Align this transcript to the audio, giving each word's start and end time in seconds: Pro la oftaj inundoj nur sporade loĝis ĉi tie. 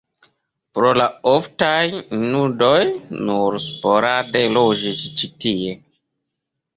Pro 0.77 0.91
la 0.99 1.03
oftaj 1.31 1.81
inundoj 1.97 2.71
nur 3.27 3.57
sporade 3.65 4.41
loĝis 4.57 5.05
ĉi 5.21 5.31
tie. 5.45 5.77